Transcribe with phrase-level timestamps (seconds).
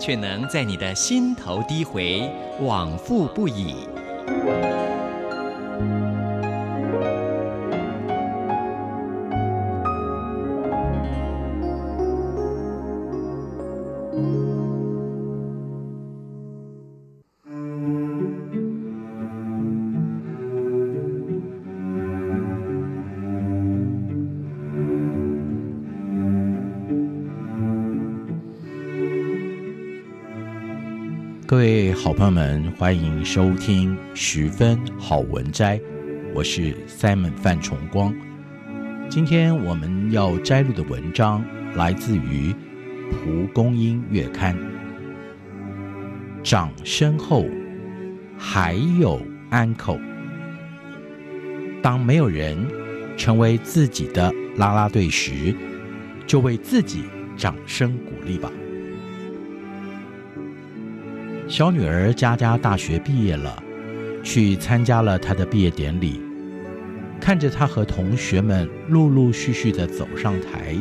[0.00, 2.28] 却能在你的心头低回，
[2.60, 3.86] 往复不已。
[31.50, 35.80] 各位好朋友们，欢迎收听十分好文摘，
[36.32, 38.14] 我是 Simon 范崇光。
[39.08, 42.52] 今天我们要摘录的文章来自于
[43.10, 44.56] 《蒲公英月刊》。
[46.44, 47.44] 掌声后
[48.38, 49.98] 还有安可。
[51.82, 52.64] 当没有人
[53.16, 55.52] 成为自己的啦啦队时，
[56.28, 57.06] 就为自己
[57.36, 58.48] 掌声鼓励吧。
[61.50, 63.60] 小女儿佳佳大学毕业了，
[64.22, 66.22] 去参加了她的毕业典礼。
[67.20, 70.76] 看着她和同学们陆陆续续地走上台，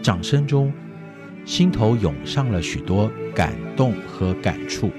[0.00, 0.72] 掌声中，
[1.44, 4.90] 心头涌上了许多感动和感触。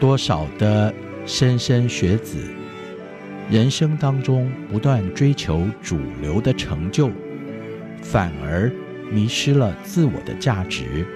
[0.00, 0.92] 多少的
[1.24, 2.36] 莘莘学子，
[3.48, 7.12] 人生当中不断追求主流的成就，
[8.02, 8.72] 反而
[9.08, 11.06] 迷失了自我的价值。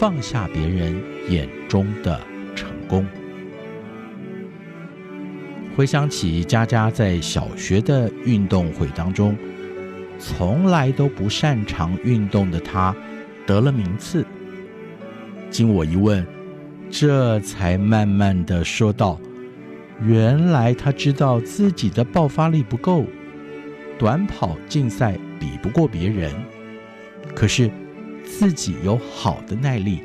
[0.00, 0.98] 放下别人
[1.28, 2.18] 眼中的
[2.56, 3.06] 成功。
[5.76, 9.36] 回想起佳佳在小学的运动会当中，
[10.18, 12.96] 从来都不擅长运动的她
[13.46, 14.24] 得了名次。
[15.50, 16.26] 经我一问，
[16.90, 19.20] 这才慢慢的说道
[20.00, 23.04] ：“原来她知道自己的爆发力不够，
[23.98, 26.32] 短跑竞赛比不过别人，
[27.34, 27.70] 可是。”
[28.24, 30.00] 自己有好的耐力，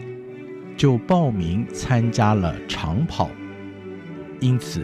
[0.75, 3.29] 就报名参加了长跑，
[4.39, 4.83] 因此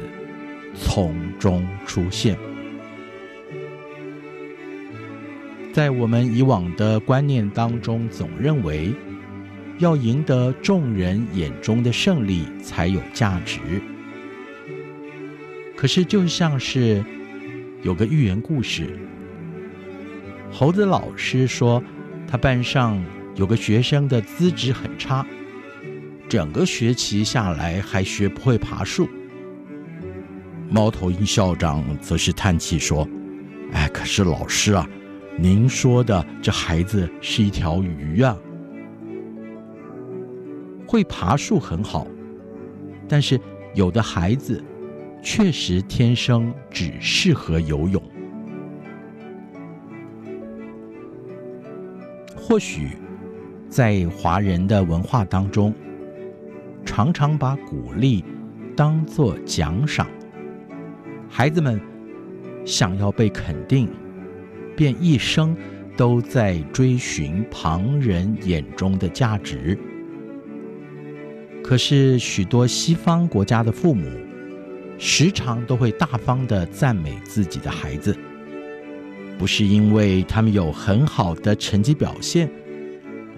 [0.74, 2.38] 从中出现。
[5.74, 8.94] 在我们以往的观念当中，总认为
[9.80, 13.60] 要赢得众人眼中的胜利才有价值。
[15.76, 17.04] 可是，就像是
[17.84, 19.00] 有个寓言故事，
[20.52, 21.84] 猴子老师说，
[22.28, 23.04] 他班上。
[23.42, 25.26] 有个学生的资质很差，
[26.30, 29.10] 整个学期下来还学不会爬树。
[30.70, 33.10] 猫头鹰校长则是叹气说
[33.74, 34.88] ：“哎，可是老师啊，
[35.40, 38.38] 您说的这孩子是一条鱼啊，
[40.86, 42.06] 会爬树很好，
[43.10, 43.42] 但是
[43.74, 44.64] 有的孩子
[45.24, 48.04] 确实天生只适合游泳，
[52.38, 52.92] 或许。”
[53.72, 55.74] 在华人的文化当中，
[56.84, 58.22] 常常把鼓励
[58.76, 60.06] 当作奖赏。
[61.30, 61.80] 孩子们
[62.66, 63.88] 想要被肯定，
[64.76, 65.56] 便一生
[65.96, 69.80] 都在追寻旁人眼中的价值。
[71.64, 74.06] 可是许多西方国家的父母，
[74.98, 78.14] 时常都会大方地赞美自己的孩子，
[79.38, 82.50] 不是因为他们有很好的成绩表现。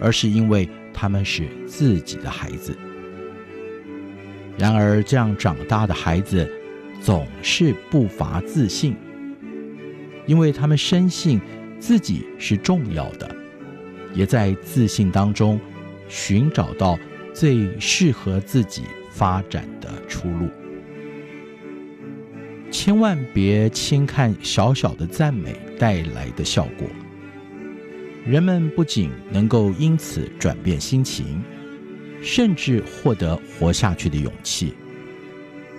[0.03, 2.77] 而是因为他们是自己的孩子。
[4.57, 6.47] 然而，这样长大的孩子
[7.01, 8.95] 总是不乏自信，
[10.27, 11.41] 因为他们深信
[11.79, 13.35] 自己是重要的，
[14.13, 15.59] 也在自信当中
[16.07, 16.99] 寻找到
[17.33, 20.49] 最适合自己发展的出路。
[22.69, 26.87] 千万别轻看小小的赞美带来的效果。
[28.25, 31.43] 人们不仅能够因此转变心情，
[32.21, 34.73] 甚至获得活下去的勇气。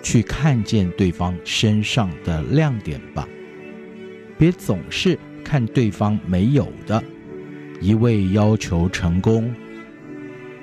[0.03, 3.27] 去看见对方身上的亮点吧，
[4.37, 7.03] 别总是看对方没有的，
[7.81, 9.51] 一味要求成功，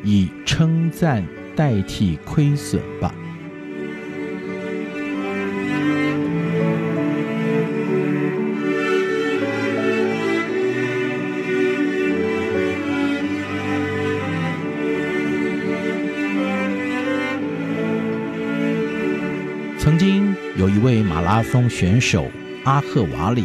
[0.04, 1.26] 以称赞
[1.56, 3.16] 代替亏损吧。
[21.14, 22.32] 马拉松选手
[22.64, 23.44] 阿赫瓦里，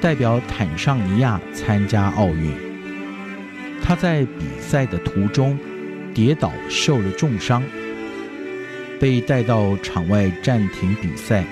[0.00, 2.50] 代表坦尚尼亚参加奥运。
[3.80, 5.56] 他在比赛的途中
[6.12, 7.62] 跌倒，受了重伤，
[8.98, 11.44] 被带到场外暂停比赛。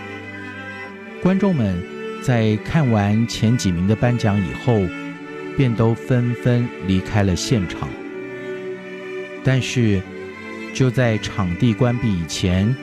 [1.22, 1.80] 观众们
[2.20, 4.80] 在看完前几名的颁奖以后，
[5.56, 7.88] 便都纷纷离开了现场。
[9.44, 10.02] 但是，
[10.72, 12.74] 就在场地关闭以前，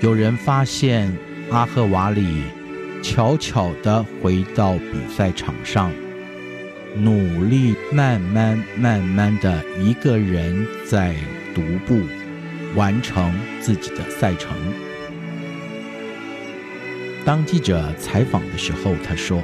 [0.00, 1.12] 有人发现
[1.50, 2.42] 阿赫瓦里
[3.02, 5.92] 悄悄地回到比赛场上，
[6.96, 11.14] 努力慢慢慢慢地一个人在
[11.54, 12.00] 独步
[12.74, 14.56] 完成自己的赛程。
[17.24, 19.40] 当记者采访的时候，他说：“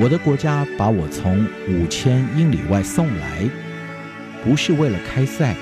[0.00, 3.48] 我的国家把我从五千英里外送来，
[4.44, 5.54] 不是为了开赛，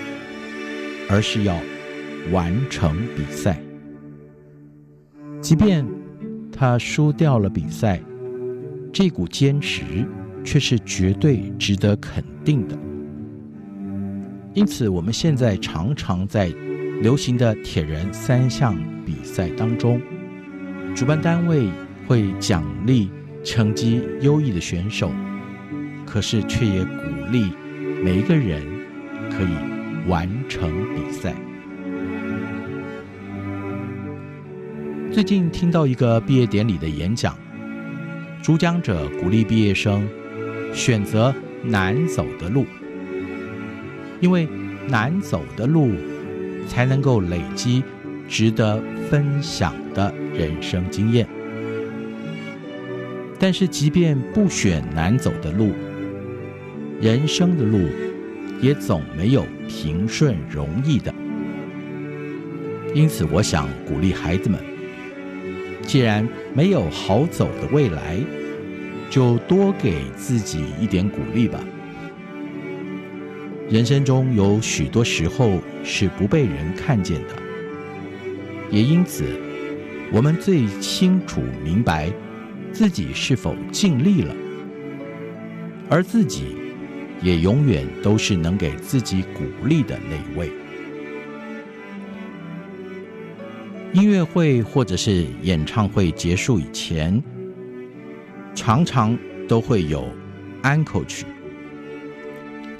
[1.08, 1.55] 而是要
[2.31, 3.58] 完成比赛。
[5.44, 5.87] 即便
[6.50, 8.00] 他输掉了比赛，
[8.91, 9.85] 这股坚持
[10.43, 12.75] 却是绝对值得肯定的。
[14.55, 16.46] 因此，我们现在常常在
[17.02, 18.75] 流行的铁人三项
[19.05, 20.00] 比赛当中。”
[20.96, 21.69] 主办单位
[22.06, 23.11] 会奖励
[23.44, 25.12] 成绩优异的选手，
[26.06, 27.52] 可是却也鼓励
[28.02, 28.62] 每一个人
[29.31, 31.35] 可以完成比赛。
[35.14, 37.38] 最近听到一个毕业典礼的演讲，
[38.43, 40.05] 主讲者鼓励毕业生
[40.72, 41.32] 选择
[41.62, 42.66] 难走的路，
[44.19, 44.49] 因为
[44.88, 45.93] 难走的路
[46.66, 47.81] 才能够累积
[48.28, 51.28] 值得分享的人生经验，
[53.38, 55.70] 但是即便不选难走的路，
[57.00, 57.78] 人生的路
[58.60, 61.14] 也总没有平顺容易的。
[62.96, 64.58] 因此，我想鼓励孩子们，
[65.86, 68.19] 既然没有好走的未来，
[69.10, 71.60] 就多给自己一点鼓励吧。
[73.70, 77.28] 人生中有许多时候是不被人看见的，
[78.70, 79.25] 也因此。
[80.12, 82.12] 我们最清楚明白
[82.72, 84.34] 自己是否尽力了，
[85.88, 86.56] 而自己
[87.20, 90.50] 也永远都是能给自己鼓励的那一位。
[93.94, 97.23] 音乐会或者是演唱会结束以前，
[98.52, 99.17] 常常
[99.49, 100.08] 都会有
[100.62, 101.25] 安可曲。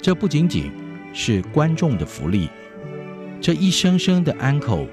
[0.01, 0.69] 这不仅仅
[1.13, 2.49] 是观众的福利，
[3.39, 4.85] 这一声声的安可。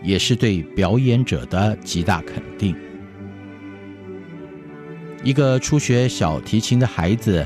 [0.00, 2.76] 也是对表演者的极大肯定。
[5.22, 7.42] 一个初学小提琴的孩子，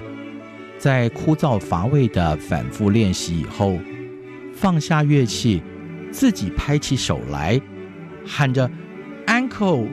[0.77, 3.79] 在枯燥乏味的反复练习以后，
[4.53, 5.63] 放下乐器，
[6.11, 7.61] 自己拍起手来，
[8.25, 8.71] 喊着
[9.27, 9.89] “Uncle,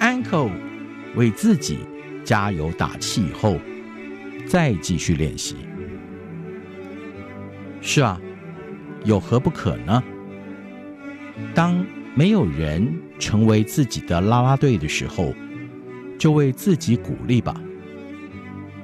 [0.00, 0.50] Uncle”，
[1.16, 1.78] 为自己
[2.24, 3.58] 加油打气以后，
[4.46, 5.56] 再继续练习。
[7.80, 8.20] 是啊，
[9.04, 10.02] 有何不可呢？
[11.54, 11.84] 当
[12.14, 15.32] 没有人成为自己的啦啦队的时候，
[16.18, 17.54] 就为自己鼓励吧。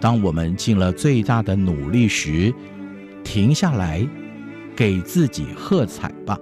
[0.00, 2.54] 当我们尽了最大的努力时，
[3.24, 4.06] 停下来，
[4.76, 6.38] 给自己喝彩吧。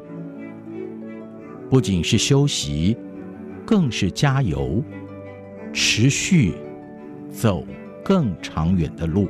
[1.73, 2.95] 不仅是休息，
[3.65, 4.85] 更是加油，
[5.73, 6.53] 持续
[7.31, 7.65] 走
[8.05, 9.27] 更长远的路。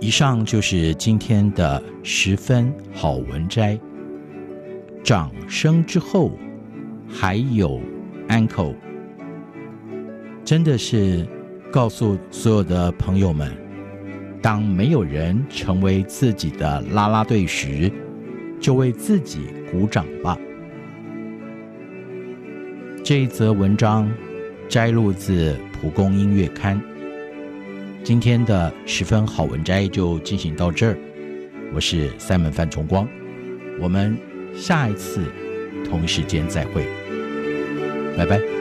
[0.00, 3.78] 以上就是今天的十分好文摘。
[5.04, 6.32] 掌声之后，
[7.06, 7.78] 还有
[8.26, 8.74] 安可，
[10.46, 11.28] 真的是
[11.70, 13.54] 告诉所有的朋友们：
[14.40, 17.92] 当没有人成为自己的啦啦队时，
[18.60, 20.38] 就为自己鼓掌吧。
[23.04, 24.10] 这一则文章
[24.68, 26.76] 摘录自《蒲公英月刊》。
[28.02, 30.96] 今天的十分好文摘就进行到这儿，
[31.74, 33.08] 我是三门范崇光，
[33.80, 34.16] 我们
[34.54, 35.24] 下一次
[35.88, 36.84] 同时间再会，
[38.16, 38.55] 拜拜。